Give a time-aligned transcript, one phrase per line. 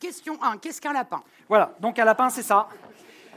[0.00, 1.22] Question 1, qu'est-ce qu'un lapin?
[1.46, 2.68] Voilà, donc un lapin, c'est ça.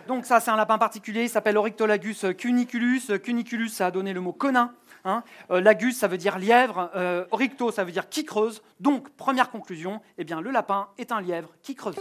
[0.07, 3.01] Donc ça, c'est un lapin particulier, il s'appelle Oryctolagus cuniculus.
[3.21, 4.73] Cuniculus, ça a donné le mot conin.
[5.03, 5.23] Hein.
[5.51, 6.89] Euh, lagus, ça veut dire lièvre.
[6.95, 8.63] Euh, Orycto, ça veut dire qui creuse.
[8.79, 11.97] Donc, première conclusion, eh bien, le lapin est un lièvre qui creuse.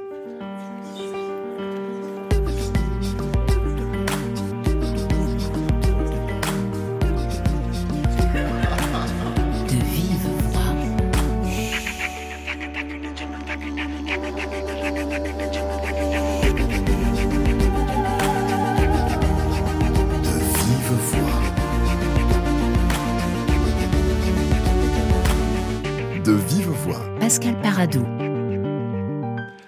[27.22, 28.04] Pascal Paradou.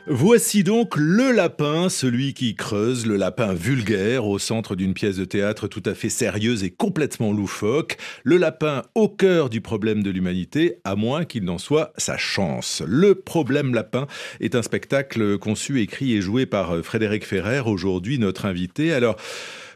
[0.08, 5.24] Voici donc le lapin, celui qui creuse, le lapin vulgaire au centre d'une pièce de
[5.24, 10.10] théâtre tout à fait sérieuse et complètement loufoque, le lapin au cœur du problème de
[10.10, 12.82] l'humanité, à moins qu'il n'en soit sa chance.
[12.84, 14.08] Le problème lapin
[14.41, 18.92] est un spectacle conçu, écrit et joué par Frédéric Ferrer, aujourd'hui notre invité.
[18.92, 19.14] Alors,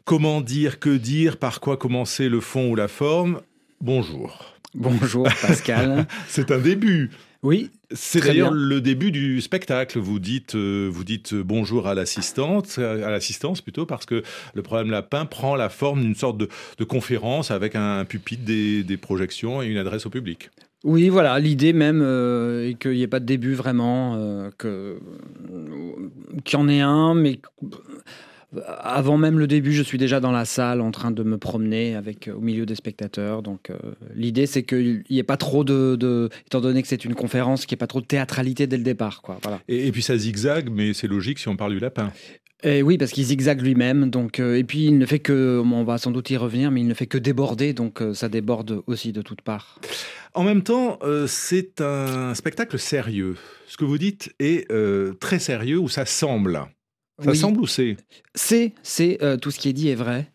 [0.05, 3.41] comment dire, que dire, par quoi commencer le fond ou la forme?
[3.81, 4.57] Bonjour.
[4.75, 6.09] Bonjour Pascal.
[6.29, 7.11] C'est un début.
[7.43, 7.71] Oui.
[7.93, 9.99] C'est d'ailleurs le début du spectacle.
[9.99, 14.23] Vous dites, euh, vous dites bonjour à l'assistante, à l'assistance plutôt, parce que
[14.55, 19.63] le problème lapin prend la forme d'une sorte de, conférence avec un, pupitre, des, projections
[19.63, 20.51] et une adresse au public.
[20.85, 24.99] Oui, voilà, l'idée même euh, est qu'il n'y ait pas de début vraiment, euh, que
[26.45, 27.41] qu'il y en ait un, mais
[28.83, 31.95] avant même le début, je suis déjà dans la salle en train de me promener
[31.95, 33.43] avec au milieu des spectateurs.
[33.43, 33.77] Donc euh,
[34.15, 37.75] l'idée, c'est qu'il n'y ait pas trop de, étant donné que c'est une conférence, qu'il
[37.75, 39.21] n'y ait pas trop de théâtralité dès le départ.
[39.21, 39.39] Quoi.
[39.43, 39.61] Voilà.
[39.69, 42.11] Et, puis ça zigzague, mais c'est logique si on parle du lapin.
[42.65, 44.09] Et oui, parce qu'il zigzague lui-même.
[44.09, 46.81] Donc, euh, et puis il ne fait que, on va sans doute y revenir, mais
[46.81, 49.79] il ne fait que déborder, donc euh, ça déborde aussi de toutes parts.
[50.35, 53.37] En même temps, c'est un spectacle sérieux.
[53.67, 54.71] Ce que vous dites est
[55.19, 56.69] très sérieux, ou ça semble.
[57.25, 57.97] Ça semble ou c'est?
[58.35, 60.31] C'est, c'est euh, tout ce qui est dit est vrai.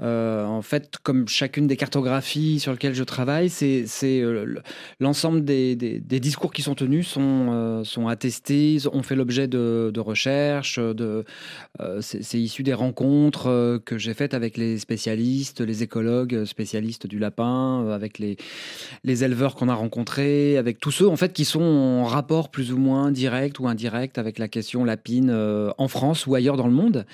[0.00, 4.56] Euh, en fait, comme chacune des cartographies sur lesquelles je travaille, c'est euh,
[5.00, 10.80] l'ensemble des, discours qui sont tenus sont, euh, attestés, ont fait l'objet de, recherches.
[12.00, 17.86] C'est issu des rencontres que j'ai faites avec les spécialistes, les écologues spécialistes du lapin,
[17.90, 18.36] avec les,
[19.04, 22.72] les éleveurs qu'on a rencontrés, avec tous ceux en fait qui sont en rapport plus
[22.72, 25.30] ou moins direct ou indirect avec la question lapine
[25.78, 27.06] en France ou ailleurs dans le monde.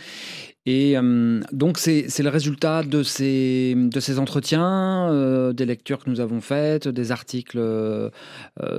[0.71, 6.11] Et euh, donc, c'est le résultat de ces, de ces entretiens, euh, des lectures que
[6.11, 8.11] nous avons faites, des articles euh,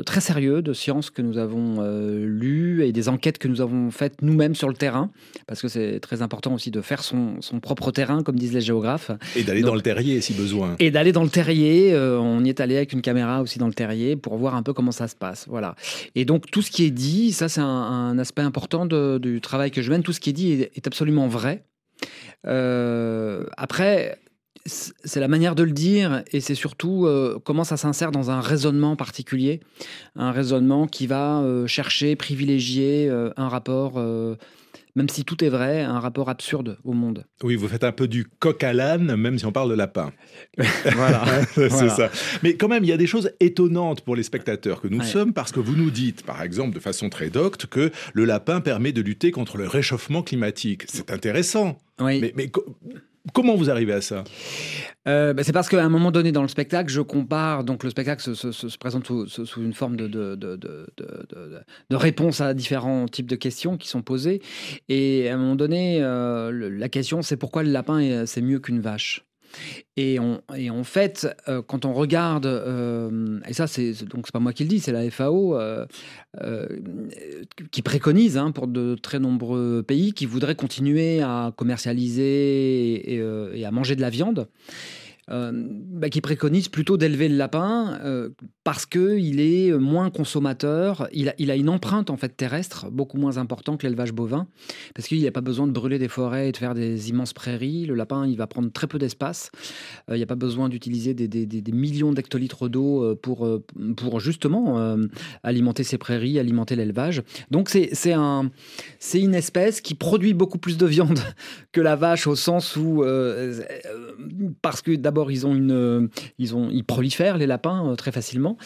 [0.05, 4.21] très sérieux de sciences que nous avons lus et des enquêtes que nous avons faites
[4.21, 5.09] nous-mêmes sur le terrain,
[5.47, 8.61] parce que c'est très important aussi de faire son, son, propre terrain, comme disent les
[8.61, 9.09] géographes.
[9.35, 10.75] Et d'aller dans le terrier si besoin.
[10.77, 11.97] Et d'aller dans le terrier.
[11.97, 14.73] on y est allé avec une caméra aussi dans le terrier pour voir un peu
[14.73, 15.45] comment ça se passe.
[15.47, 15.73] Voilà.
[16.13, 19.81] Et donc, tout ce qui est dit, ça, c'est un, aspect important du travail que
[19.81, 20.03] je mène.
[20.03, 21.63] Tout ce qui est dit est absolument vrai.
[22.45, 24.19] Euh, après,
[24.65, 28.41] c'est la manière de le dire et c'est surtout euh, comment ça s'insère dans un
[28.41, 29.61] raisonnement particulier,
[30.15, 33.99] un raisonnement qui va euh, chercher, privilégier un rapport,
[34.95, 37.25] même si tout est vrai, un rapport absurde au monde.
[37.43, 40.11] Oui, vous faites un peu du coq à l'âne, même si on parle de lapin.
[40.57, 41.23] voilà.
[41.53, 42.09] c'est ça.
[42.43, 45.31] Mais quand même, il y a des choses étonnantes pour les spectateurs que nous sommes,
[45.31, 48.91] parce que vous nous dites, par exemple, de façon très docte, que le lapin permet
[48.91, 50.83] de lutter contre le réchauffement climatique.
[50.87, 51.77] C'est intéressant.
[51.99, 52.33] Mais,
[53.33, 54.23] comment vous arrivez à ça?
[55.07, 57.89] Euh, bah, C'est parce qu'à un moment donné dans le spectacle, je compare, donc le
[57.89, 63.87] spectacle se, présente sous, une forme de, de, réponse à différents types de questions qui
[63.87, 64.41] sont posées.
[64.87, 68.79] Et à un moment donné, euh, la question c'est pourquoi le lapin c'est mieux qu'une
[68.79, 69.25] vache?
[69.97, 74.53] Et, en fait, euh, quand on regarde, euh, et ça, c'est donc c'est pas moi
[74.53, 75.85] qui le dis, c'est la FAO euh,
[77.71, 83.71] qui préconise hein, pour de très nombreux pays qui voudraient continuer à commercialiser et à
[83.71, 84.47] manger de la viande.
[85.31, 88.29] Euh, bah, qui préconise plutôt d'élever le lapin euh,
[88.63, 93.79] parce qu'il est moins consommateur, il a, une empreinte en fait terrestre beaucoup moins importante
[93.79, 94.47] que l'élevage bovin,
[94.95, 97.33] parce qu'il n'y a pas besoin de brûler des forêts et de faire des immenses
[97.33, 97.85] prairies.
[97.85, 99.51] Le lapin, il va prendre très peu d'espace.
[100.09, 103.47] Euh, il n'y a pas besoin d'utiliser des, des, millions d'hectolitres d'eau pour,
[103.97, 104.97] pour justement
[105.43, 107.21] alimenter ces prairies, alimenter l'élevage.
[107.51, 108.49] Donc c'est un,
[109.13, 111.19] une espèce qui produit beaucoup plus de viande
[111.71, 113.03] que la vache au sens où,
[114.61, 116.07] parce que d'abord, ils ont une, euh,
[116.37, 118.57] ils ont, ils prolifèrent les lapins euh, très facilement.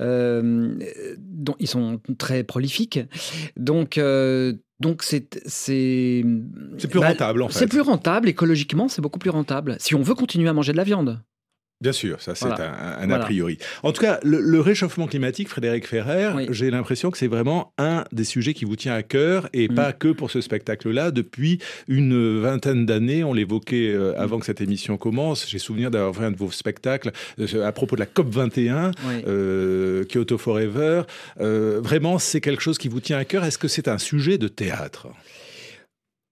[0.00, 0.74] Euh,
[1.18, 3.00] donc ils sont très prolifiques.
[3.56, 4.00] Donc
[4.80, 6.24] donc c'est c'est
[6.90, 7.58] plus bah, rentable en fait.
[7.58, 10.76] C'est plus rentable écologiquement, c'est beaucoup plus rentable si on veut continuer à manger de
[10.76, 11.20] la viande.
[11.82, 13.58] Bien sûr, ça c'est un, a priori.
[13.82, 18.22] En tout cas, le, réchauffement climatique, Frédéric Ferrer, j'ai l'impression que c'est vraiment un des
[18.22, 19.74] sujets qui vous tient à cœur et mm.
[19.74, 21.10] pas que pour ce spectacle-là.
[21.10, 21.58] Depuis
[21.88, 26.24] une vingtaine d'années, on l'évoquait euh, avant que cette émission commence, j'ai souvenir d'avoir vu
[26.24, 28.92] un de vos spectacles euh, à propos de la COP 21,
[29.26, 31.02] euh, Kyoto Forever.
[31.36, 33.44] vraiment, c'est quelque chose qui vous tient à cœur.
[33.44, 35.08] Est-ce que c'est un sujet de théâtre?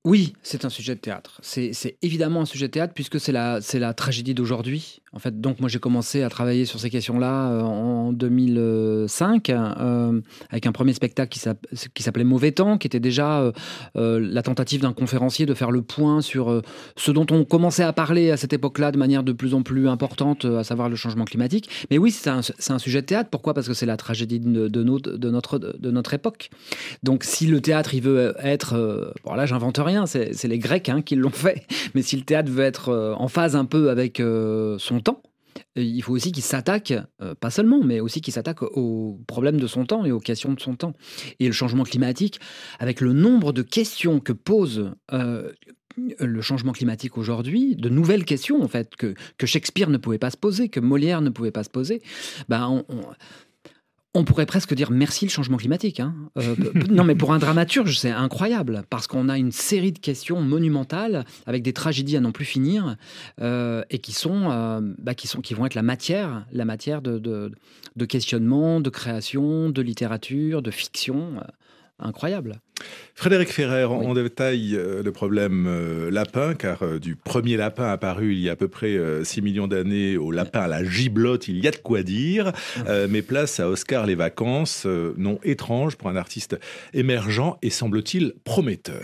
[0.05, 1.41] Oui, c'est un sujet de théâtre.
[1.43, 5.03] C'est évidemment un sujet de théâtre puisque c'est la, la tragédie d'aujourd'hui.
[5.12, 10.21] En fait, donc moi j'ai commencé à travailler sur ces questions-là euh, en 2005 euh,
[10.51, 11.37] avec un premier spectacle
[11.95, 13.53] qui s'appelait Mauvais temps, qui était déjà
[13.97, 16.62] euh, la tentative d'un conférencier de faire le point sur
[16.95, 19.89] ce dont on commençait à parler à cette époque-là de manière de plus en plus
[19.89, 21.69] importante, à savoir le changement climatique.
[21.91, 23.31] Mais oui, c'est un, sujet de théâtre.
[23.31, 23.53] Pourquoi?
[23.53, 26.51] Parce que c'est la tragédie de, notre, de, notre, de notre époque.
[27.03, 31.03] Donc si le théâtre il veut être, bon là j'invente rien c'est les Grecs hein,
[31.03, 31.67] qui l'ont fait.
[31.97, 34.23] Mais si le théâtre veut être en phase un peu avec
[34.79, 35.00] son
[35.76, 36.93] il faut aussi qu'il s'attaque,
[37.41, 40.61] pas seulement, mais aussi qu'il s'attaque aux problèmes de son temps et aux questions de
[40.61, 40.94] son temps.
[41.38, 42.41] Et le changement climatique,
[42.79, 44.93] avec le nombre de questions que pose
[46.19, 49.14] le changement climatique aujourd'hui, de nouvelles questions en fait que,
[49.44, 52.03] Shakespeare ne pouvait pas se poser, que Molière ne pouvait pas se poser,
[52.49, 53.06] ben on
[54.25, 56.01] pourrait presque dire merci le changement climatique.
[56.01, 56.15] Hein.
[56.37, 56.55] Euh,
[56.91, 61.25] non, mais pour un dramaturge, c'est incroyable parce qu'on a une série de questions monumentales
[61.47, 62.97] avec des tragédies à n'en plus finir
[63.41, 67.03] euh, et qui sont, euh, bah, qui sont, qui vont être la matière, la matière
[67.03, 71.41] de, de questionnement, de création, de littérature, de fiction
[72.01, 72.61] incroyable.
[73.15, 78.32] Frédéric Ferrer, on détaille euh, le problème euh, lapin, car euh, du premier lapin apparu
[78.32, 81.62] il y a à peu près 6 millions d'années au lapin à la giblotte, il
[81.62, 82.53] y a de quoi dire.
[83.09, 84.87] mais place à Oscar les vacances,
[85.17, 86.59] nom étrange pour un artiste
[86.94, 89.03] émergent et semble-t-il prometteur.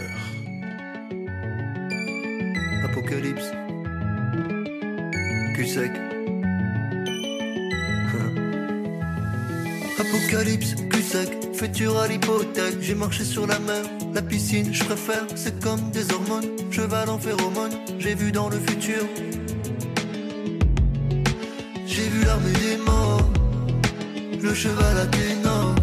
[2.84, 3.52] Apocalypse.
[5.54, 6.15] Cul
[9.98, 12.76] Apocalypse, cul sec, futur à l'hypothèque.
[12.80, 13.82] J'ai marché sur la mer,
[14.14, 15.26] la piscine, je préfère.
[15.34, 17.72] C'est comme des hormones, cheval en phéromone.
[17.98, 19.02] J'ai vu dans le futur.
[21.86, 23.30] J'ai vu l'armée des morts,
[24.42, 25.74] le cheval athénant.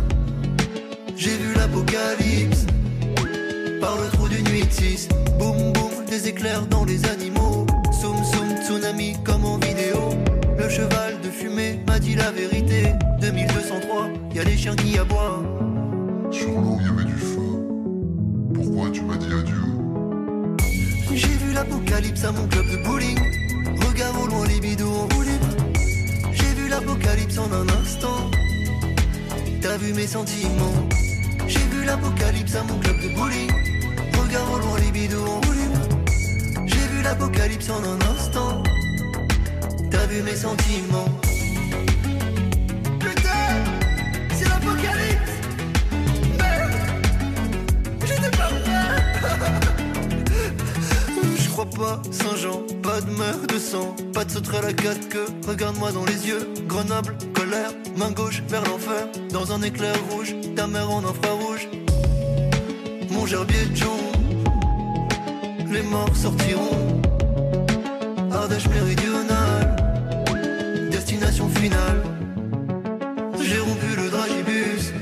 [1.18, 2.68] J'ai vu l'apocalypse,
[3.82, 5.10] par le trou d'une nuit 6.
[5.40, 7.66] Boum boum, des éclairs dans les animaux.
[8.00, 9.93] Soum soum, tsunami comme en vidéo.
[10.64, 12.94] Le cheval de fumée m'a dit la vérité.
[13.20, 15.44] 2203, y a les chiens qui aboient.
[16.32, 17.68] Sur l'eau, il y avait du feu.
[18.54, 19.62] Pourquoi tu m'as dit adieu?
[21.14, 23.20] J'ai vu l'apocalypse à mon club de bowling.
[23.86, 25.26] Regarde au loin les bidous en roue
[26.32, 28.32] J'ai vu l'apocalypse en un instant.
[29.62, 30.88] T'as vu mes sentiments?
[31.46, 33.52] J'ai vu l'apocalypse à mon club de bowling.
[34.18, 38.64] Regarde au loin les bidous en roue J'ai vu l'apocalypse en un instant.
[40.22, 41.10] Mes sentiments.
[51.36, 55.26] Je crois pas, Saint-Jean, pas de mer de sang, pas de sauterelle à quatre queues.
[55.48, 59.08] Regarde-moi dans les yeux, Grenoble, colère, main gauche vers l'enfer.
[59.32, 61.68] Dans un éclair rouge, ta mère en infrarouge.
[63.10, 63.74] Mon gerbier de
[65.74, 67.02] les morts sortiront.
[68.32, 69.23] Ardèche méridionale,
[73.42, 74.94] J'ai rompu le dragibus,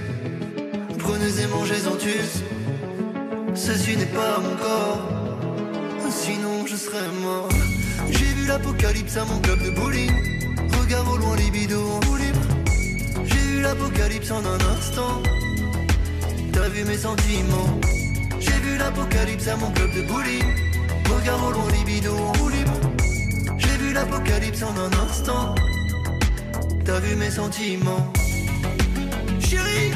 [0.99, 2.43] prenez et mangez en tus.
[3.53, 5.01] Ceci n'est pas mon corps,
[6.09, 7.49] sinon je serais mort.
[8.11, 10.11] J'ai vu l'apocalypse à mon club de bowling.
[10.79, 11.99] Regarde au loin les bidons en.
[13.25, 15.21] J'ai vu l'apocalypse en un instant.
[16.53, 17.79] T'as vu mes sentiments.
[18.39, 20.45] J'ai vu l'apocalypse à mon club de bowling.
[21.13, 22.33] Regarde au loin les bidons en.
[23.57, 25.55] J'ai vu l'apocalypse en un instant.
[26.91, 28.11] T'as vu mes sentiments.
[29.39, 29.93] Chérie,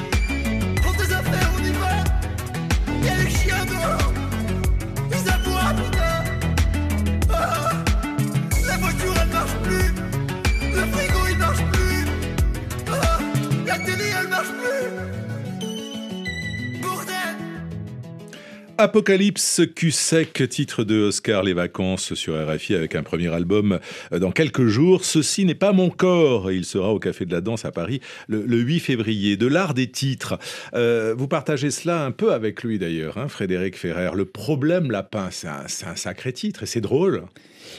[18.85, 23.79] Apocalypse Q sec, titre de Oscar Les Vacances sur RFI avec un premier album
[24.13, 25.05] euh, dans quelques jours.
[25.05, 26.51] Ceci n'est pas mon corps.
[26.51, 29.37] Il sera au Café de la Danse à Paris le, 8 février.
[29.37, 30.37] De l'art des titres.
[30.75, 34.11] Euh, vous partagez cela un peu avec lui d'ailleurs, hein, Frédéric Ferrer.
[34.13, 37.23] Le problème lapin, c'est un sacré titre et c'est drôle.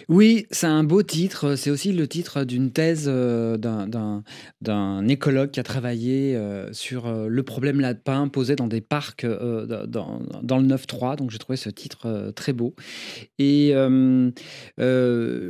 [0.08, 1.56] Oui, c'est un beau titre.
[1.56, 7.28] C'est aussi le titre d'une thèse euh, d'un écologue qui a travaillé euh, sur euh,
[7.28, 10.20] le problème lapin posé dans des parcs dans,
[10.58, 12.74] le 9 Lièvre 3, donc j'ai trouvé ce titre très beau.
[13.38, 14.32] Et oui,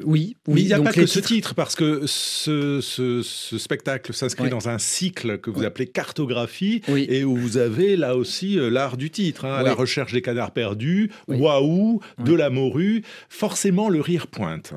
[0.04, 0.36] oui.
[0.48, 4.12] Mais il n'y a donc pas que ce titre, parce que ce, ce- ce spectacle
[4.14, 4.50] s'inscrit Ouais.
[4.50, 7.06] dans un cycle que vous appelez cartographie, Oui.
[7.08, 11.10] et où vous avez là aussi l'art du titre, hein, la recherche des canards perdus,
[11.28, 14.72] waouh, de la morue, forcément le rire pointe.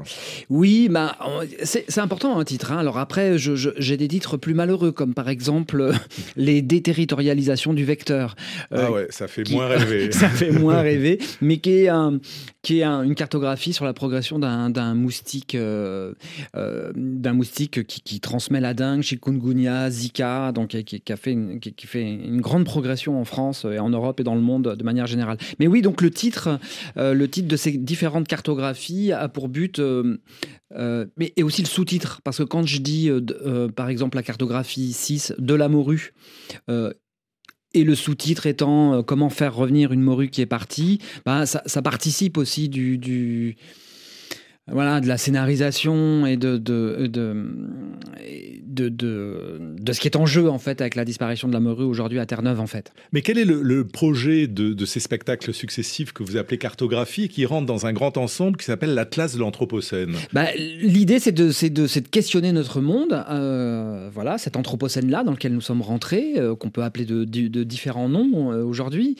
[0.49, 1.17] Oui, bah,
[1.63, 2.71] c'est important un titre.
[2.71, 2.77] hein.
[2.77, 5.93] Alors après, j'ai des titres plus malheureux, comme par exemple euh,
[6.35, 8.35] les déterritorialisations du vecteur.
[8.71, 10.11] Euh, ah ouais, ça fait qui- moins rêver.
[10.11, 12.19] ça fait moins rêver, mais qui est, un-
[12.61, 16.13] qui est un- une cartographie sur la progression d'un moustique, euh,
[16.55, 21.31] euh, d'un moustique qui, qui transmet la dengue, chikungunya, Zika, donc qui, qui a fait
[21.31, 24.41] une, qui, qui fait une grande progression en France et en Europe et dans le
[24.41, 25.37] monde de manière générale.
[25.59, 26.59] Mais oui, donc le titre,
[26.97, 30.17] le titre de ces différentes cartographies a pour but euh,
[30.75, 34.23] euh, mais et aussi le sous-titre, parce que quand je dis, euh, par exemple, la
[34.23, 36.13] cartographie 6 de la morue,
[37.75, 42.37] et le sous-titre étant comment faire revenir une morue qui est partie, bah, ça, participe
[42.37, 42.97] aussi du-
[44.71, 47.45] voilà, de la scénarisation et de, de, de,
[48.25, 51.59] et de, de- ce qui est en jeu en fait avec la disparition de la
[51.59, 52.93] morue aujourd'hui à Terre-Neuve en fait.
[53.11, 57.45] Mais quel est le, le projet de, ces spectacles successifs que vous appelez cartographie, qui
[57.45, 60.15] rentrent dans un grand ensemble qui s'appelle l'Atlas de l'Anthropocène?
[60.33, 65.53] Bah, L'idée, c'est de, c'est de, questionner notre monde, euh, voilà, cet anthropocène-là dans lequel
[65.53, 67.23] nous sommes rentrés, euh, qu'on peut appeler de,
[67.63, 69.15] différents noms euh, aujourd'hui,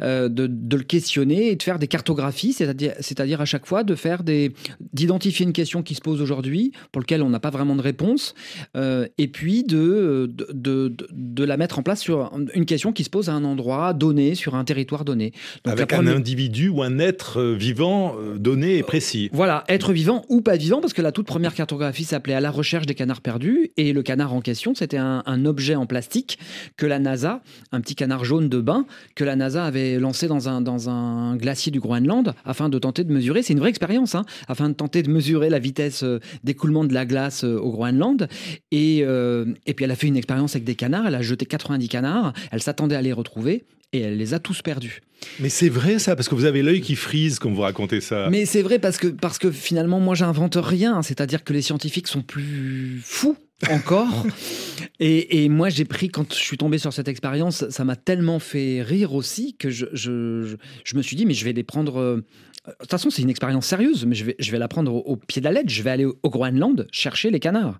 [0.00, 3.94] de, de le questionner et de faire des cartographies, c'est-à-dire, c'est-à-dire à chaque fois de
[3.94, 4.52] faire des,
[4.94, 8.34] d'identifier une question qui se pose aujourd'hui, pour laquelle on n'a pas vraiment de réponse,
[8.76, 13.04] euh, et puis de, de, de, de la mettre en place sur une question qui
[13.04, 15.32] se pose à un endroit donné, sur un territoire donné.
[15.64, 19.28] Donc, Avec un individu ou un être euh, vivant euh, donné et précis.
[19.32, 22.50] voilà, être vivant ou pas vivant, parce que la toute première cartographie s'appelait À la
[22.50, 26.38] recherche des canards perdus, et le canard en question, c'était un, un objet en plastique
[26.76, 28.86] que la NASA, un petit canard jaune de bain,
[29.16, 33.02] que la NASA avait lancé dans un, dans un glacier du Groenland, afin de tenter
[33.02, 36.20] de mesurer, c'est une vraie expérience, hein, afin de tenter de mesurer la vitesse euh,
[36.42, 38.28] d'écoulement de la glace euh, au Groenland.
[38.70, 41.46] Et, euh, et puis elle a fait une expérience avec des canards, elle a jeté
[41.46, 45.00] 90 canards, elle s'attendait à les retrouver, et elle les a tous perdus.
[45.40, 48.28] Mais c'est vrai ça, parce que vous avez l'œil qui frise quand vous racontez ça.
[48.30, 51.02] Mais c'est vrai parce que, parce que finalement, moi, j'invente rien.
[51.02, 53.36] C'est-à-dire que les scientifiques sont plus fous
[53.70, 54.26] encore.
[55.00, 58.38] et, et moi, j'ai pris, quand je suis tombé sur cette expérience, ça m'a tellement
[58.38, 61.64] fait rire aussi que je, je, je, je me suis dit, mais je vais les
[61.64, 62.22] prendre.
[62.68, 64.94] Euh, De toute façon, c'est une expérience sérieuse, mais je vais, je vais la prendre
[64.94, 65.68] au, pied de la lettre.
[65.68, 67.78] Je vais aller au, Groenland chercher les canards.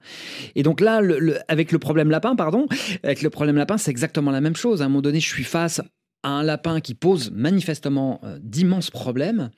[0.55, 1.01] Et donc là,
[1.49, 2.67] avec le problème lapin, pardon,
[3.03, 4.83] avec le problème lapin, c'est exactement la même chose.
[4.83, 5.81] À un moment donné, je suis face
[6.25, 9.51] à un lapin qui pose manifestement euh, d'immenses problèmes.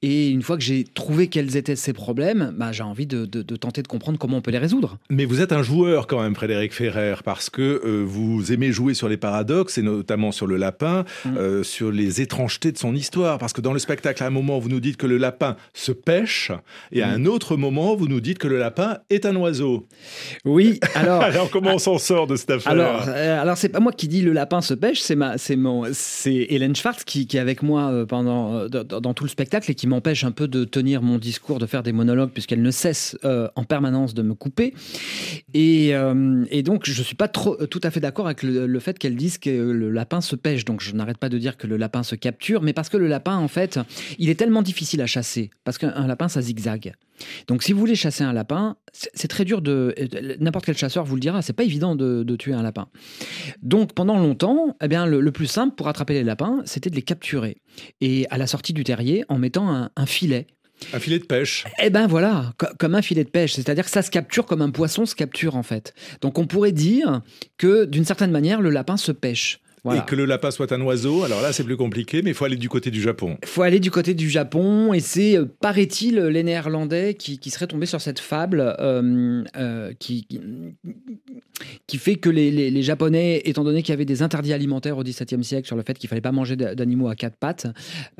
[0.00, 3.42] Et une fois que j'ai trouvé quels étaient ces problèmes, bah, j'ai envie de, de-
[3.42, 4.98] de tenter de comprendre comment on peut les résoudre.
[5.10, 8.94] Mais vous êtes un joueur quand même, Frédéric Ferrer, parce que euh, vous aimez jouer
[8.94, 11.36] sur les paradoxes, et notamment sur le lapin, Mm.
[11.36, 13.38] euh, sur les étrangetés de son histoire.
[13.38, 15.90] Parce que dans le spectacle, à un moment, vous nous dites que le lapin se
[15.92, 16.52] pêche,
[16.92, 17.22] et à Mm.
[17.22, 19.86] un autre moment, vous nous dites que le lapin est un oiseau.
[20.44, 21.22] Oui, alors...
[21.34, 22.70] Alors comment on s'en sort de cette affaire?
[22.72, 25.56] Alors, euh, alors c'est pas moi qui dis le lapin se pêche, c'est ma, c'est
[25.56, 29.70] mon, c'est Hélène Schwartz qui, est avec moi euh, pendant euh, dans, tout le spectacle
[29.70, 32.70] et qui m'empêche un peu de tenir mon discours, de faire des monologues puisqu'elle ne
[32.70, 34.74] cesse euh, en permanence de me couper.
[35.54, 35.92] Et,
[36.62, 39.50] donc je suis pas tout à fait d'accord avec le, le fait qu'elle dise que
[39.50, 40.64] le lapin se pêche.
[40.64, 43.06] Donc je n'arrête pas de dire que le lapin se capture, mais parce que le
[43.06, 43.78] lapin en fait,
[44.18, 46.94] il est tellement difficile à chasser parce qu'un lapin ça zigzague.
[47.48, 49.94] Donc, si vous voulez chasser un lapin, c'est très dur de.
[50.40, 52.88] N'importe quel chasseur vous le dira, c'est pas évident de, de tuer un lapin.
[53.62, 56.96] Donc, pendant longtemps, eh bien, le, le plus simple pour attraper les lapins, c'était de
[56.96, 57.58] les capturer.
[58.00, 60.46] Et à la sortie du terrier, en mettant un, un filet.
[60.92, 61.64] Un filet de pêche.
[61.80, 64.60] Eh ben voilà, co- comme un filet de pêche, c'est-à-dire que ça se capture comme
[64.60, 65.94] un poisson se capture en fait.
[66.20, 67.22] Donc on pourrait dire
[67.58, 69.60] que d'une certaine manière, le lapin se pêche.
[69.84, 70.00] Voilà.
[70.00, 72.46] Et que le lapin soit un oiseau, alors là c'est plus compliqué, mais il faut
[72.46, 73.36] aller du côté du Japon.
[73.42, 77.50] Il faut aller du côté du Japon et c'est, euh, paraît-il, les Néerlandais qui, qui
[77.50, 80.26] seraient tombés sur cette fable euh, euh, qui,
[81.86, 84.98] qui, fait que les, les- les Japonais, étant donné qu'il y avait des interdits alimentaires
[84.98, 87.66] au XVIIe siècle sur le fait qu'il fallait pas manger d'a- d'animaux à quatre pattes,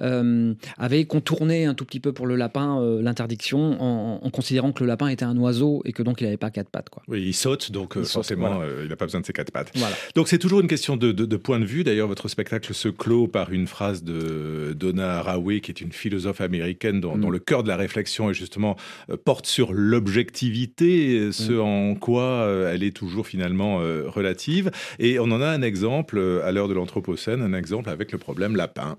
[0.01, 4.83] euh, avaient contourné un tout petit peu pour le lapin l'interdiction en, en considérant que
[4.83, 6.91] le lapin était un oiseau et que donc il n'avait pas quatre pattes.
[6.91, 7.03] Quoi.
[7.09, 8.73] Oui, il saute, donc saute, forcément, voilà.
[8.83, 9.71] il n'a pas besoin de ses quatre pattes.
[9.75, 9.95] Voilà.
[10.15, 11.85] Donc c'est toujours une question de, de- de point de vue.
[11.85, 16.41] D'ailleurs, votre spectacle se clôt par une phrase de Donna Haraway, qui est une philosophe
[16.41, 17.21] américaine dont, Mm.
[17.21, 18.75] dont le cœur de la réflexion est justement
[19.09, 21.61] euh, porte sur l'objectivité, euh, ce Mm.
[21.61, 24.73] en quoi euh, elle est toujours finalement euh, relative.
[24.99, 28.57] Et on en a un exemple à l'heure de l'Anthropocène, un exemple avec le problème
[28.57, 28.99] lapin.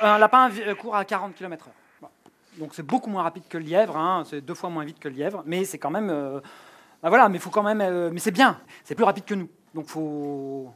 [0.00, 2.08] Un lapin court à 40 km/h.
[2.58, 5.08] Donc c'est beaucoup moins rapide que le lièvre, hein, c'est deux fois moins vite que
[5.08, 6.10] le lièvre, mais c'est quand même.
[6.10, 6.40] euh,
[7.00, 7.80] bah voilà, mais faut quand même.
[7.80, 9.48] euh, mais c'est bien, c'est plus rapide que nous.
[9.76, 10.68] Donc faut.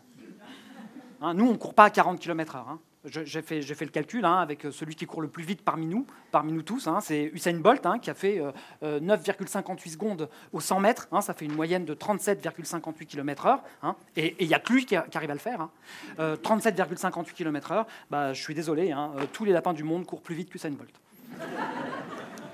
[1.23, 2.59] Hein, nous, on ne court pas à 40 km/h.
[2.69, 2.79] hein.
[3.05, 6.53] J'ai fait, le calcul hein, avec celui qui court le plus vite parmi nous, parmi
[6.53, 6.89] nous tous.
[7.01, 8.53] c'est Usain Bolt qui a fait euh,
[8.85, 11.09] euh, 9,58 secondes au 100 mètres.
[11.21, 13.59] ça fait une moyenne de 37,58 km/h.
[14.17, 15.61] et il n'y a que lui qui, arrive à le faire.
[15.63, 15.71] hein.
[16.21, 17.87] Euh, 37,58 km/h.
[18.09, 20.95] Bah, je suis désolé, euh, tous les lapins du monde courent plus vite qu'Usain Bolt.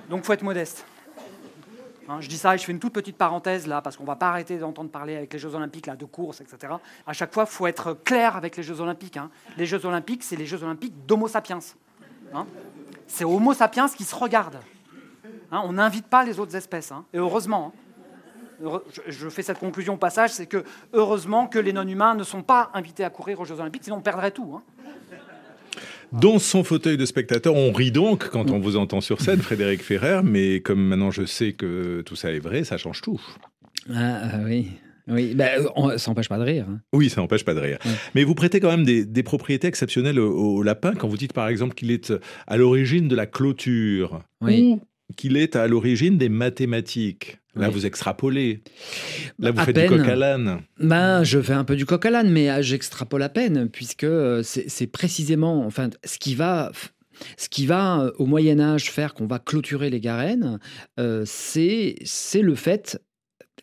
[0.09, 0.87] Donc, faut être modeste.
[2.09, 4.17] Hein, je dis ça et je fais une toute petite parenthèse là, parce qu'on va
[4.17, 6.73] pas arrêter d'entendre parler avec les Jeux Olympiques là, de course, etc.
[7.07, 9.19] À chaque fois, il faut être clair avec les Jeux Olympiques.
[9.19, 9.31] hein.
[9.59, 11.59] Les Jeux Olympiques, c'est les Jeux Olympiques d'Homo sapiens.
[12.35, 12.47] hein.
[13.07, 14.59] C'est Homo sapiens qui se regarde.
[15.51, 17.73] On n'invite pas les autres espèces, et heureusement.
[18.61, 18.69] je,
[19.07, 22.71] je fais cette conclusion au passage, c'est que heureusement que les non-humains ne sont pas
[22.75, 24.61] invités à courir aux Jeux Olympiques, sinon on perdrait tout.
[26.13, 29.83] Dans son fauteuil de spectateur, on rit donc quand on vous entend sur scène, Frédéric
[29.83, 33.21] Ferrer, mais comme maintenant je sais que tout ça est vrai, ça change tout.
[33.93, 34.69] Ah, ah, oui.
[35.11, 36.67] Oui, bah, on- ça n'empêche pas de rire.
[36.69, 36.81] hein.
[36.93, 37.79] Oui, ça n'empêche pas de rire.
[37.85, 37.93] Ouais.
[38.15, 41.33] Mais vous prêtez quand même des, des propriétés exceptionnelles au, au lapin quand vous dites
[41.33, 42.13] par exemple qu'il est
[42.47, 44.61] à l'origine de la clôture Oui.
[44.63, 44.81] ou
[45.17, 47.39] qu'il est à l'origine des mathématiques.
[47.57, 47.75] Là, Oui.
[47.75, 48.63] vous extrapolez.
[49.39, 49.91] Là, vous À faites peine.
[49.93, 50.61] du coq à l'âne.
[50.79, 54.05] Ben, je fais un peu du coq à l'âne, mais euh, j'extrapole à peine, puisque
[54.05, 56.71] euh, c'est précisément enfin, ce qui va.
[57.37, 60.61] Ce qui va euh, au Moyen Âge faire qu'on va clôturer les garennes,
[61.01, 63.03] euh, c'est c'est le fait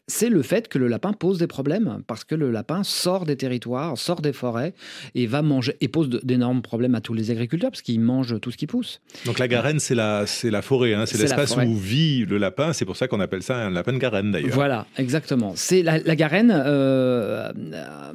[0.07, 3.35] c'est le fait que le lapin pose des problèmes parce que le lapin sort des
[3.35, 4.73] territoires, sort des forêts
[5.15, 8.51] et va manger et pose d'énormes problèmes à tous les agriculteurs parce qu'il mange tout
[8.51, 9.01] ce qui pousse.
[9.25, 12.71] Donc la garenne, c'est la, c'est la forêt, hein, c'est l'espace où vit le lapin.
[12.73, 14.53] C'est pour ça qu'on appelle ça un lapin de garenne d'ailleurs.
[14.53, 15.53] Voilà, exactement.
[15.55, 16.51] C'est la, la garenne.
[16.51, 18.13] euh, euh,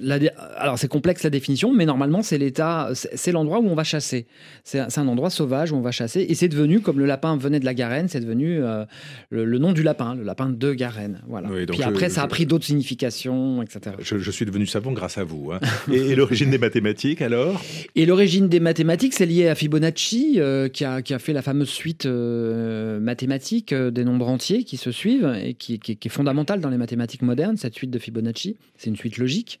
[0.00, 0.18] la
[0.56, 4.26] alors c'est complexe la définition, mais normalement c'est l'état, c'est l'endroit où on va chasser.
[4.64, 7.60] C'est un endroit sauvage où on va chasser, et c'est devenu comme le lapin venait
[7.60, 8.84] de la garenne, c'est devenu euh,
[9.30, 11.20] le, le nom du lapin, le lapin de garenne.
[11.28, 11.48] Voilà.
[11.50, 13.96] Oui, Puis je- après ça a pris d'autres significations, etc.
[14.00, 15.52] Je, je suis devenu savant grâce à vous.
[15.52, 15.60] hein.
[15.92, 17.62] Et, et l'origine des mathématiques alors?
[17.96, 21.42] Et l'origine des mathématiques, c'est lié à Fibonacci, euh, qui, a, qui a fait la
[21.42, 26.10] fameuse suite euh, mathématique des nombres entiers qui se suivent et qui, qui- qui est
[26.10, 28.56] fondamentale dans les mathématiques modernes, cette suite de Fibonacci.
[28.76, 29.60] C'est une suite logique.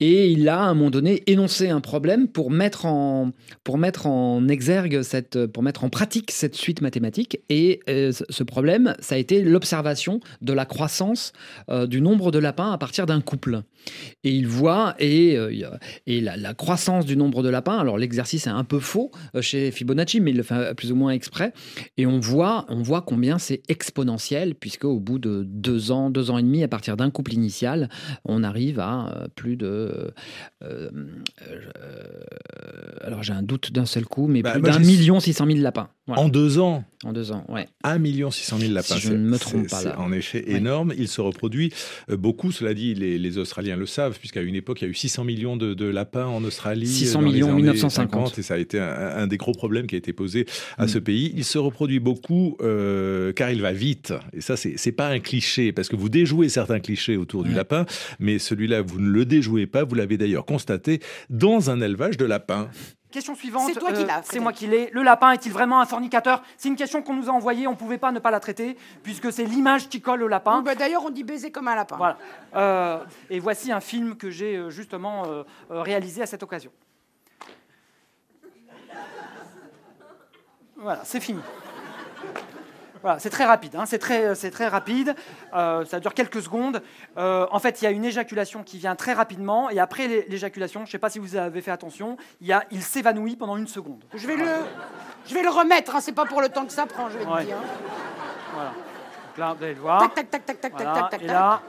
[0.00, 3.32] Et il a, à un moment donné, énoncé un problème pour mettre en,
[3.64, 7.40] pour mettre en exergue, cette, pour mettre en pratique cette suite mathématique.
[7.48, 11.32] Et euh, ce- problème, ça a été l'observation de la croissance
[11.68, 13.62] euh, du nombre de lapins à partir d'un couple.
[14.24, 15.50] Et il voit, et, euh,
[16.06, 19.70] et la, la croissance du nombre de lapins, alors l'exercice est un peu faux chez
[19.70, 21.52] Fibonacci, mais il le fait plus ou moins exprès,
[21.96, 26.30] et on voit, on voit combien c'est exponentiel, puisque au bout de deux ans, deux
[26.30, 27.88] ans et demi, à partir d'un couple initial,
[28.24, 29.87] on arrive à plus de...
[29.88, 30.10] euh,
[30.62, 30.90] euh,
[33.02, 35.62] alors j'ai un doute d'un seul coup, mais Bah, plus d'un million six cent mille
[35.62, 35.88] lapins.
[36.08, 37.66] Voilà, En deux ans, en deux ans, ouais.
[37.84, 37.98] 1
[38.30, 38.94] 600 000 lapins.
[38.94, 40.00] Si je ne me trompe pas, C'est là.
[40.00, 40.56] en effet Ouais.
[40.56, 40.92] énorme.
[40.98, 41.70] Il se reproduit
[42.10, 42.50] euh, beaucoup.
[42.50, 45.22] Cela dit, les, les Australiens le savent, puisqu'à une époque, il y a eu 600
[45.24, 46.86] millions de, de lapins en Australie.
[46.86, 48.28] 600 dans les millions en années 1950.
[48.28, 50.46] 50, et ça a été un, un des gros problèmes qui a été posé
[50.78, 50.88] à Mm.
[50.88, 51.32] ce pays.
[51.36, 54.14] Il se reproduit beaucoup euh, car il va vite.
[54.32, 57.84] Et ça, c'est pas un cliché, parce que vous déjouez certains clichés autour du lapin,
[58.18, 59.84] mais celui-là, vous ne le déjouez pas.
[59.84, 62.70] Vous l'avez d'ailleurs constaté dans un élevage de lapins.
[63.10, 63.70] Question suivante.
[63.72, 64.90] C'est toi qui l'as, C'est moi qui l'ai.
[64.92, 66.42] Le lapin est-il vraiment un fornicateur?
[66.58, 67.66] C'est une question qu'on nous a envoyée.
[67.66, 70.60] On ne pouvait pas ne pas la traiter, puisque c'est l'image qui colle au lapin.
[70.60, 71.96] Bah, D'ailleurs, on dit baiser comme un lapin.
[71.96, 72.18] Voilà.
[72.54, 72.98] Euh,
[73.30, 76.70] et voici un film que j'ai euh, justement euh, euh, réalisé à cette occasion.
[80.76, 81.40] Voilà, c'est fini.
[83.02, 85.14] Voilà, c'est très rapide, hein, c'est très, très rapide,
[85.54, 86.82] euh, ça dure quelques secondes.
[87.16, 90.26] Euh, en fait, il y a une éjaculation qui vient très rapidement, et après l'é-
[90.28, 93.36] l'éjaculation, je ne sais pas si vous avez fait attention, il, y a, il s'évanouit
[93.36, 94.04] pendant une seconde.
[94.14, 94.46] Je vais le,
[95.26, 95.94] je vais le remettre.
[95.94, 97.08] Hein, c'est pas pour le temps que ça prend.
[97.08, 97.42] Je vais Ouais.
[97.42, 97.56] te dire.
[98.52, 98.70] Voilà.
[98.70, 100.00] Donc là, vous allez le voir.
[100.00, 101.60] Tac tac tac tac tac Voilà, tac tac et là,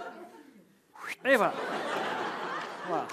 [1.25, 1.53] et voilà.
[2.87, 3.05] Voilà.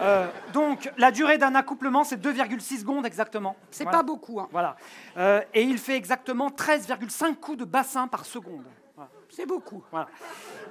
[0.00, 3.56] Euh, donc, la durée d'un accouplement, c'est 2,6 secondes exactement.
[3.70, 3.98] C'est Voilà.
[3.98, 4.40] pas beaucoup.
[4.40, 4.48] Hein.
[4.50, 4.76] Voilà.
[5.16, 8.64] Euh, et il fait exactement 13,5 coups de bassin par seconde.
[8.96, 9.10] Voilà.
[9.28, 9.82] C'est beaucoup.
[9.90, 10.08] Voilà.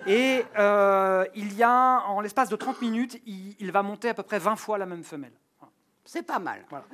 [0.08, 4.14] Et euh, il y a, en l'espace de 30 minutes, il, il va monter à
[4.14, 5.34] peu près 20 fois la même femelle.
[6.04, 6.66] C'est pas mal.
[6.70, 6.86] Voilà.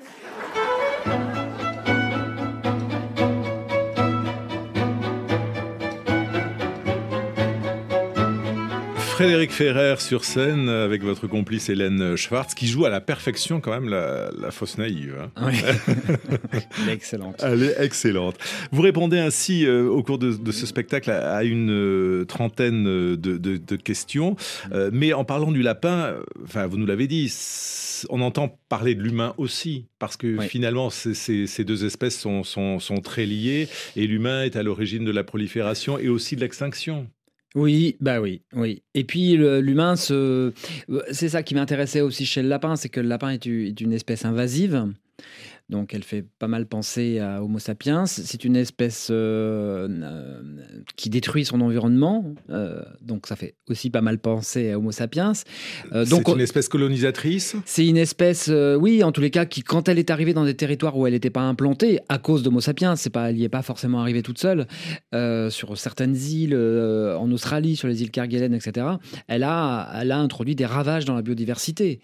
[9.18, 13.72] Frédéric Ferrer sur scène avec votre complice Hélène Schwartz qui joue à la perfection quand
[13.72, 15.16] même la, la fausse naïve.
[15.20, 15.32] hein.
[15.48, 15.56] Oui.
[16.84, 17.42] Elle est excellente.
[17.44, 18.36] Elle est excellente.
[18.72, 22.84] Vous répondez ainsi euh, au cours de, de ce spectacle à, à une euh, trentaine
[22.84, 24.36] de, de- de questions,
[24.72, 27.34] Euh, mais en parlant du lapin, enfin vous nous l'avez dit,
[28.10, 30.48] on entend parler de l'humain aussi, parce que Oui.
[30.48, 35.12] finalement ces, deux espèces sont, sont- sont très liées, et l'humain est à l'origine de
[35.12, 37.08] la prolifération et aussi de l'extinction.
[37.56, 38.84] Oui, bah oui, oui.
[38.94, 43.30] Et puis l'humain, c'est ça qui m'intéressait aussi chez le lapin, c'est que le lapin
[43.30, 44.88] est une espèce invasive.
[45.70, 48.06] Donc elle fait pas mal penser à Homo sapiens.
[48.06, 50.42] C'est une espèce euh, euh,
[50.96, 52.34] qui détruit son environnement.
[52.50, 55.34] euh, donc ça fait aussi pas mal penser à Homo sapiens.
[55.92, 57.56] Euh, donc c'est une espèce colonisatrice.
[57.66, 60.56] c'est une espèce, oui, en tous les cas, qui, quand elle est arrivée dans des
[60.56, 63.50] territoires où elle n'était pas implantée, à cause d'Homo sapiens, c'est pas, elle n'y est
[63.50, 64.68] pas forcément arrivée toute seule,
[65.50, 68.88] sur certaines îles, en Australie, sur les îles Kerguelen, etc.,
[69.28, 72.00] elle a, elle a introduit des ravages dans la biodiversité.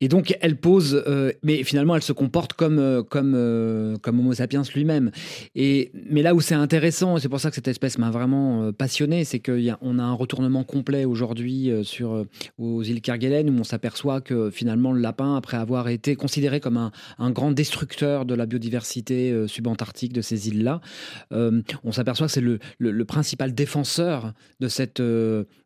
[0.00, 4.20] Et donc, elle pose, euh, mais finalement, elle se comporte comme, euh, comme, euh, comme
[4.20, 5.10] Homo sapiens lui-même.
[5.54, 8.72] Et, mais là où c'est intéressant, et c'est pour ça que cette espèce m'a vraiment
[8.72, 12.24] passionné, c'est qu'on a un retournement complet aujourd'hui sur,
[12.58, 16.76] aux îles Kerguelen où on s'aperçoit que finalement le lapin, après avoir été considéré comme
[16.76, 20.80] un, un grand destructeur de la biodiversité subantarctique de ces îles-là,
[21.30, 25.02] on s'aperçoit que c'est le, le- principal défenseur de cette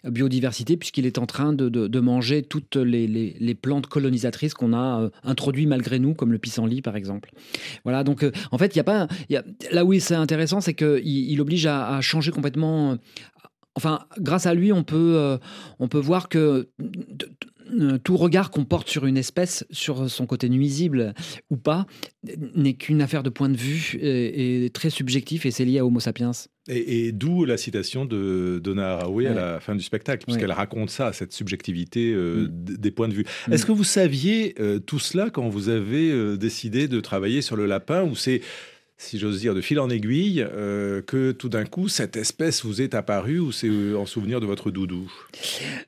[0.04, 3.06] biodiversité puisqu'il est en train de, de- manger toutes les-
[3.38, 7.30] les plantes colonisatrices qu'on a introduites malgré nous, comme le pissenlit par exemple.
[7.84, 10.60] Voilà, donc euh, en fait, il y a pas, y a, là où c'est intéressant,
[10.60, 12.92] c'est qu'il il oblige à, changer complètement.
[12.92, 12.96] euh,
[13.78, 15.36] Enfin, grâce à lui, on peut, euh,
[15.78, 16.70] on peut voir que
[18.04, 21.14] tout regard qu'on porte sur une espèce, sur son côté nuisible
[21.50, 21.86] ou pas,
[22.54, 25.86] n'est qu'une affaire de point de vue et, et très subjectif et c'est lié à
[25.86, 26.32] Homo sapiens.
[26.68, 30.90] Et, et d'où la citation de Donna Haraway à la fin du spectacle, puisqu'elle raconte
[30.90, 32.76] ça, cette subjectivité euh, Mm.
[32.78, 33.24] des points de vue.
[33.48, 33.52] Mm.
[33.52, 37.56] Est-ce que vous saviez euh, tout cela quand vous avez euh, décidé de travailler sur
[37.56, 38.40] le lapin, ou c'est,
[38.98, 42.80] si j'ose dire, de fil en aiguille, euh, que tout d'un coup, cette espèce vous
[42.80, 45.12] est apparue, ou c'est euh, en souvenir de votre doudou?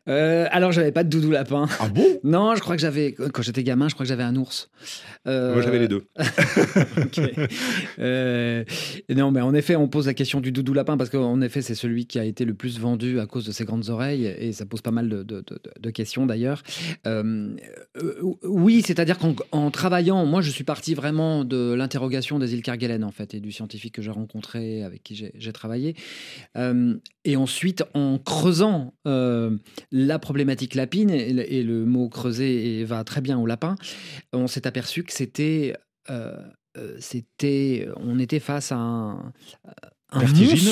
[0.09, 1.67] Euh, alors, j'avais pas de doudou lapin.
[1.81, 2.05] Ah bon?
[2.23, 4.69] Non, je crois que j'avais, quand j'étais gamin, je crois que j'avais un ours.
[5.27, 6.05] Euh, Moi, j'avais les deux.
[9.19, 11.75] Non, mais en effet, on pose la question du doudou lapin parce qu'en effet, c'est
[11.75, 14.65] celui qui a été le plus vendu à cause de ses grandes oreilles et ça
[14.67, 16.63] pose pas mal de, de- de- de questions d'ailleurs.
[18.43, 22.98] Oui, c'est-à-dire qu'en en travaillant, moi, je suis parti vraiment de l'interrogation des îles Kerguelen
[23.05, 25.95] en fait et du scientifique que j'ai rencontré, avec qui j'ai travaillé.
[26.57, 29.57] Euh, et ensuite, en creusant euh,
[29.91, 33.77] la problématique lapine, et le, mot creuser va très bien au lapin,
[34.33, 35.75] on s'est aperçu que c'était.
[36.11, 36.37] euh,
[37.01, 39.33] c'était, on était face à un,
[40.11, 40.21] un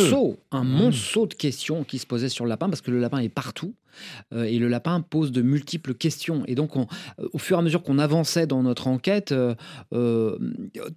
[0.05, 3.19] monceau, un monceau de questions qui se posaient sur le lapin parce que le lapin
[3.19, 3.75] est partout
[4.35, 6.43] euh, et le lapin pose de multiples questions.
[6.47, 6.87] Et donc, on-
[7.19, 9.55] euh, au fur et à mesure qu'on avançait dans notre enquête, euh,
[9.95, 10.39] euh,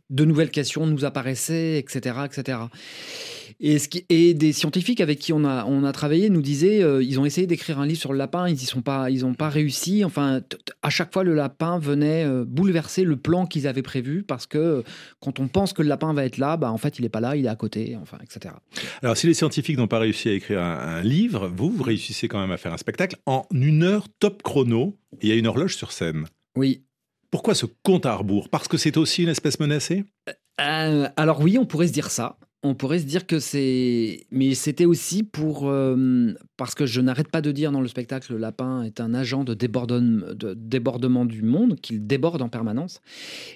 [0.09, 2.59] de nouvelles questions nous apparaissaient, etc., etc.
[3.61, 6.81] Et, ce qui, et des scientifiques avec qui on a, on a travaillé nous disaient,
[6.81, 9.21] euh, ils ont essayé d'écrire un livre sur le lapin, ils n'y sont pas, ils
[9.21, 10.05] n'ont pas réussi.
[10.05, 10.41] Enfin,
[10.81, 14.57] à chaque fois, le lapin venait euh, bouleverser le plan qu'ils avaient prévu parce que
[14.57, 14.81] euh,
[15.19, 17.19] quand on pense que le lapin va être là, bah, en fait, il n'est pas
[17.19, 18.55] là, il est à côté, enfin, etc.
[19.01, 22.29] Alors, si les scientifiques n'ont pas réussi à écrire un, un livre, vous, vous réussissez
[22.29, 25.35] quand même à faire un spectacle en une heure top chrono, et il y a
[25.35, 26.25] une horloge sur scène.
[26.55, 26.83] Oui.
[27.31, 28.49] Pourquoi ce compte à rebours?
[28.49, 30.05] Parce que c'est aussi une espèce menacée?
[30.59, 32.37] Euh, alors oui, on pourrait se dire ça.
[32.61, 34.25] On pourrait se dire que c'est...
[34.31, 35.69] Mais c'était aussi pour...
[35.69, 39.13] euh, parce que je n'arrête pas de dire dans le spectacle, le lapin est un
[39.13, 42.99] agent de, débordement du monde, qu'il déborde en permanence.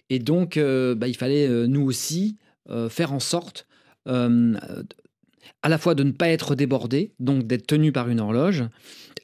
[0.09, 2.37] Et donc, euh, bah, il fallait, euh, nous aussi,
[2.89, 3.67] faire en sorte...
[5.61, 8.63] à la fois de ne pas être débordé, donc d'être tenu par une horloge,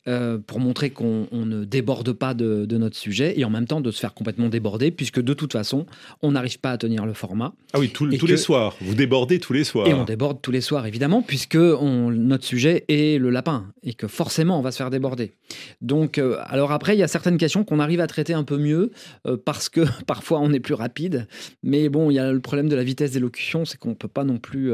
[0.08, 3.67] euh, pour montrer qu'on on ne déborde pas de, de notre sujet, et en même
[3.67, 5.86] temps de se faire complètement déborder, puisque de toute façon,
[6.21, 7.53] on n'arrive pas à tenir le format.
[7.73, 8.75] Ah oui, tout- tous que- les soirs.
[8.82, 9.88] Vous débordez tous les soirs.
[9.88, 13.93] Et on déborde tous les soirs, évidemment, puisque on- notre sujet est le lapin, et
[13.93, 15.34] que forcément, on va se faire déborder.
[15.82, 18.58] Donc, euh, alors après, il y a certaines questions qu'on arrive à traiter un peu
[18.58, 18.91] mieux,
[19.27, 21.27] euh, parce que parfois on est plus rapide.
[21.62, 24.08] Mais bon, il y a le problème de la vitesse d'élocution, c'est qu'on ne peut
[24.08, 24.71] pas non plus...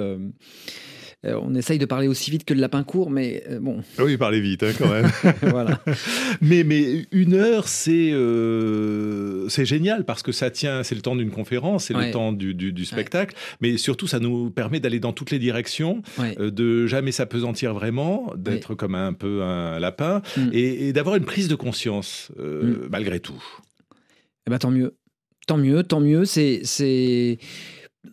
[1.26, 4.04] euh, on essaye de parler aussi vite que le lapin court, mais euh, bon, Ah
[4.04, 5.10] oui, parlez vite hein, quand même.
[5.42, 5.82] voilà.
[6.42, 11.16] mais, mais une heure, c'est euh, c'est génial parce que ça tient, c'est le temps
[11.16, 12.08] d'une conférence, c'est Ouais.
[12.08, 15.40] le temps du, du- du spectacle, mais surtout ça nous permet d'aller dans toutes les
[15.40, 16.36] directions, Ouais.
[16.40, 20.50] euh, de jamais s'apesantir vraiment, d'être comme un peu un lapin Mm.
[20.54, 23.42] et, et d'avoir une prise de conscience euh, malgré tout.
[24.48, 24.96] Eh ben, tant mieux.
[25.48, 26.26] Tant mieux, tant mieux.
[26.26, 27.38] C'est, c'est...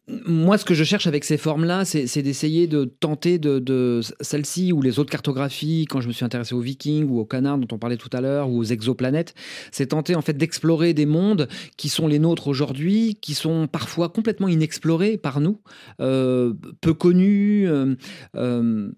[0.09, 4.73] Moi, ce que je cherche avec ces formes-là, c'est, d'essayer de tenter de, de celle-ci
[4.73, 7.75] ou les autres cartographies, quand je me suis intéressé aux Vikings ou aux canards dont
[7.75, 9.35] on parlait tout à l'heure, ou aux exoplanètes,
[9.71, 14.09] c'est tenter en fait d'explorer des mondes qui sont les nôtres aujourd'hui, qui sont parfois
[14.09, 15.61] complètement inexplorés par nous,
[16.01, 17.69] euh, peu connus.
[17.69, 17.95] euh,
[18.37, 18.91] euh,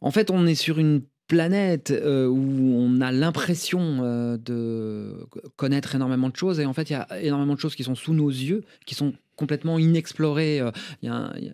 [0.00, 5.16] en fait, on est sur une planète euh, où on a l'impression euh, de
[5.56, 7.94] connaître énormément de choses et en fait il y a énormément de choses qui sont
[7.94, 10.60] sous nos yeux, qui sont complètement inexplorées.
[10.60, 10.70] Euh,
[11.02, 11.52] Il y, il y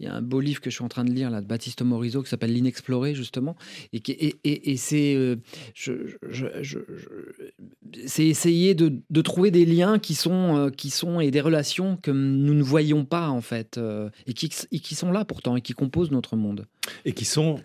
[0.00, 1.46] il y a un beau livre que je suis en train de lire là, de
[1.46, 3.54] Baptiste Morisot qui s'appelle L'inexploré justement
[3.92, 5.36] et, et, et- c'est euh,
[8.06, 11.96] c'est essayer de, de trouver des liens qui sont, euh, qui sont et des relations
[11.96, 15.56] que nous ne voyons pas en fait euh, et, qui, et qui sont là pourtant
[15.56, 16.66] et qui composent notre monde.
[17.04, 17.60] Et qui sont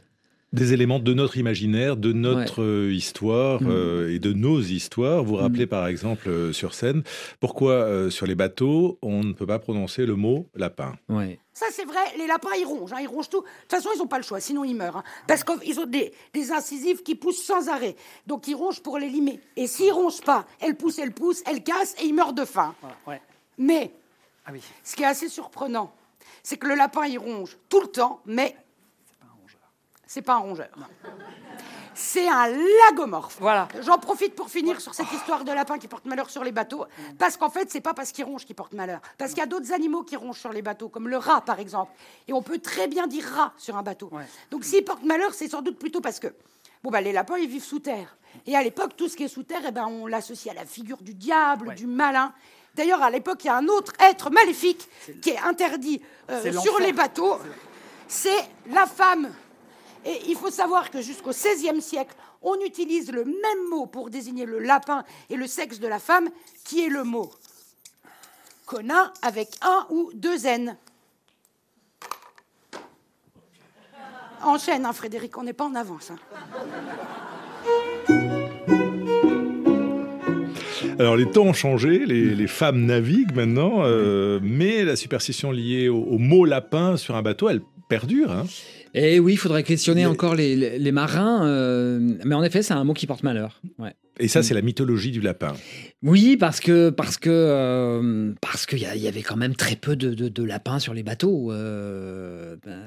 [0.51, 3.67] des éléments de notre imaginaire, de notre euh, histoire Mm.
[3.69, 5.23] euh, et de nos histoires.
[5.23, 7.03] Vous rappelez par exemple euh, sur scène
[7.39, 10.95] pourquoi euh, sur les bateaux on ne peut pas prononcer le mot lapin?
[11.07, 11.39] Ouais.
[11.53, 13.41] Ça, c'est vrai, les lapins, ils rongent, hein, ils rongent tout.
[13.41, 14.97] De toute façon, ils n'ont pas le choix, sinon ils meurent.
[14.97, 15.03] hein.
[15.27, 17.95] parce qu'ils ont des, des incisives qui poussent sans arrêt.
[18.27, 19.41] Donc, ils rongent pour les limer.
[19.57, 22.73] Et s'ils rongent pas, elles poussent, elles poussent, elles cassent et ils meurent de faim.
[23.05, 23.21] Ouais.
[23.57, 23.91] Mais,
[24.45, 24.61] Ah oui.
[24.85, 25.93] ce qui est assez surprenant,
[26.43, 28.55] c'est que le lapin, il ronge tout le temps, mais
[30.09, 30.69] c'est pas un rongeur.
[31.93, 33.37] C'est un lagomorphe.
[33.39, 33.67] Voilà.
[33.81, 36.85] J'en profite pour finir sur cette histoire de lapin qui porte malheur sur les bateaux,
[37.19, 39.45] parce qu'en fait, c'est pas parce qu'il ronge qu'il porte malheur, parce qu'il y a
[39.45, 41.91] d'autres animaux qui rongent sur les bateaux, comme le rat par exemple,
[42.27, 44.09] et on peut très bien dire rat sur un bateau.
[44.11, 44.23] Ouais.
[44.49, 46.27] Donc s'il porte malheur, c'est sans doute plutôt parce que
[46.83, 48.17] bon bah les lapins ils vivent sous terre,
[48.47, 50.65] et à l'époque tout ce qui est sous terre, eh ben on l'associe à la
[50.65, 51.75] figure du diable, Ouais.
[51.75, 52.33] du malin.
[52.75, 54.87] D'ailleurs, à l'époque, il y a un autre être maléfique
[55.21, 57.37] qui est interdit euh, sur les bateaux.
[58.07, 59.29] C'est la femme.
[60.05, 64.45] Et il faut savoir que jusqu'au XVIe siècle, on utilise le même mot pour désigner
[64.45, 66.29] le lapin et le sexe de la femme,
[66.63, 67.31] qui est le mot
[68.65, 70.77] conin avec un ou deux N.
[74.43, 76.11] Enchaîne, hein, Frédéric, on n'est pas en avance.
[76.11, 76.17] hein.
[80.97, 86.03] Alors les temps ont changé, les, femmes naviguent maintenant, euh, mais la superstition liée au,
[86.03, 88.31] au mot lapin sur un bateau, elle perdure.
[88.31, 88.45] hein.
[88.93, 92.61] Et oui, il faudrait questionner Mais- encore les, les- les marins, euh, mais en effet,
[92.63, 93.61] c'est un mot qui porte malheur.
[93.77, 93.93] Ouais.
[94.21, 95.53] Et ça, c'est la mythologie du lapin.
[96.03, 99.95] Oui, parce que parce que euh, parce qu'il y, y avait quand même très peu
[99.95, 101.51] de, de- de lapins sur les bateaux.
[101.51, 102.79] Euh, ben,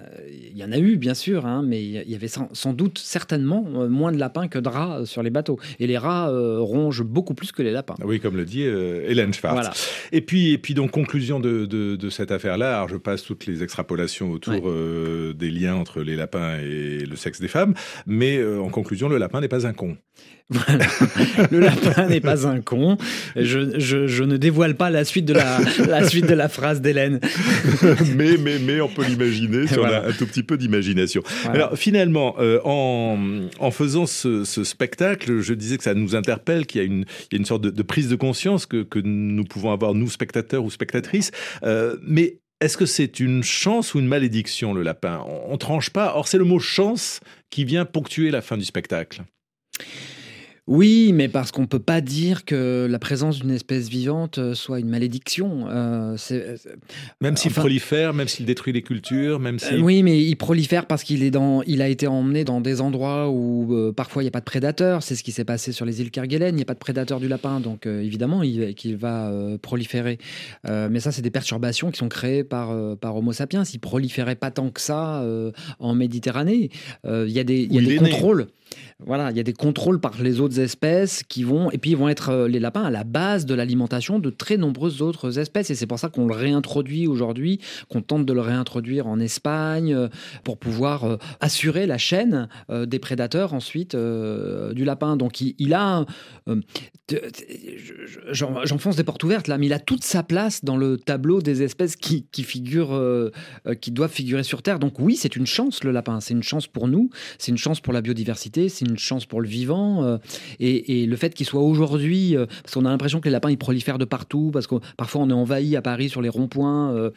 [0.51, 2.99] Il y en a eu, bien sûr, hein, mais il y avait sans, sans doute
[2.99, 5.59] certainement euh, moins de lapins que de rats sur les bateaux.
[5.81, 7.95] Et les rats euh, rongent beaucoup plus que les lapins.
[8.05, 9.55] Oui, comme le dit Hélène Schwartz.
[9.57, 9.73] Voilà.
[10.13, 12.77] Et puis, et puis donc conclusion de, de- cette affaire-là.
[12.77, 15.33] Alors, je passe toutes les extrapolations autour Ouais.
[15.35, 17.73] des liens entre les lapins et le sexe des femmes,
[18.07, 19.97] mais en conclusion, le lapin n'est pas un con.
[20.51, 20.85] Voilà.
[21.51, 22.99] Le lapin n'est pas un con.
[23.37, 26.81] Je, je- je ne dévoile pas la suite de la, la suite de la phrase
[26.81, 27.21] d'Hélène.
[28.17, 31.23] mais, mais, mais on peut l'imaginer si on a un tout petit peu d'imagination.
[31.45, 31.67] Voilà.
[31.67, 33.19] Alors finalement, euh, en,
[33.59, 37.05] en faisant ce, ce spectacle, je disais que ça nous interpelle, qu'il y a une,
[37.31, 39.95] il y a une sorte de, de prise de conscience que, que nous pouvons avoir,
[39.95, 41.31] nous, spectateurs ou spectatrices.
[41.63, 45.25] Euh, mais est-ce que c'est une chance ou une malédiction, le lapin?
[45.49, 46.13] On ne tranche pas.
[46.15, 49.23] Or, c'est le mot chance qui vient ponctuer la fin du spectacle.
[50.69, 54.79] Oui, mais parce qu'on peut pas dire que la présence d'une espèce vivante euh, soit
[54.79, 55.67] une malédiction.
[55.69, 56.77] Euh, c'est- c'est-
[57.21, 59.81] Même s'il Enfin- prolifère, même s'il détruit les cultures, même Euh, s'il...
[59.83, 63.29] oui, mais il prolifère parce qu'il est dans, il a été emmené dans des endroits
[63.29, 65.03] où euh, parfois il n'y a pas de prédateurs.
[65.03, 66.55] C'est ce qui s'est passé sur les îles Kerguelen.
[66.55, 69.59] Il n'y a pas de prédateur du lapin, donc euh, évidemment il, qu'il va euh,
[69.59, 70.19] proliférer.
[70.69, 73.65] Euh, mais ça, c'est des perturbations qui sont créées par euh, par Homo sapiens.
[73.65, 76.71] Il proliférait pas tant que ça euh, en Méditerranée.
[77.05, 77.97] Euh, Il y a des, y a né.
[77.97, 78.47] contrôles.
[79.05, 81.97] Voilà, il y a des contrôles par les autres espèces qui vont, et puis ils
[81.97, 85.71] vont être euh, les lapins à la base de l'alimentation de très nombreuses autres espèces.
[85.71, 89.95] Et c'est pour ça qu'on le réintroduit aujourd'hui, qu'on tente de le réintroduire en Espagne
[89.95, 90.09] euh,
[90.45, 95.17] pour pouvoir euh, assurer la chaîne des prédateurs ensuite du lapin.
[95.17, 96.05] Donc il, a,
[98.31, 101.63] j'enfonce des portes ouvertes là, mais il a toute sa place dans le tableau des
[101.63, 103.31] espèces qui, figurent,
[103.81, 104.79] qui doivent figurer sur Terre.
[104.79, 107.81] Donc oui, c'est une chance le lapin, c'est une chance pour nous, c'est une chance
[107.81, 110.19] pour la biodiversité, c'est une chance pour le vivant.
[110.61, 113.59] Et, le fait qu'il soit aujourd'hui, euh, parce qu'on a l'impression que les lapins ils
[113.59, 117.11] prolifèrent de partout, parce que parfois on est envahi à Paris sur les ronds-points euh,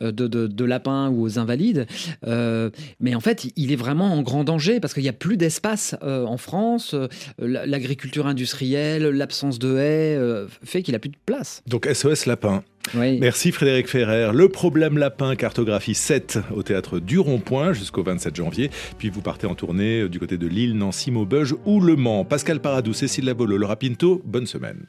[0.00, 1.86] euh, de, de- de lapins ou aux invalides.
[3.00, 5.94] Mais en fait, il est vraiment en grand danger parce qu'il n'y a plus d'espace
[6.02, 6.94] en France.
[7.38, 11.62] La- L'agriculture industrielle, l'absence de haies fait qu'il a plus de place.
[11.66, 12.62] Donc SOS lapin.
[12.94, 14.30] Merci Frédéric Ferrer.
[14.32, 18.70] Le problème lapin, cartographie 7 au théâtre du Rond-Point jusqu'au 27 janvier.
[18.98, 22.24] Puis vous partez en tournée du côté de Lille, Nancy, Maubeuge ou Le Mans.
[22.24, 24.86] Pascal Paradou, Cécile Labolo, Laura Pinto, bonne semaine.